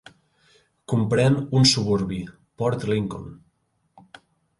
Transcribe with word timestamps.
Comprèn 0.93 1.35
un 1.59 1.67
suburbi, 1.71 2.17
Port 2.63 2.87
Lincoln. 2.93 3.29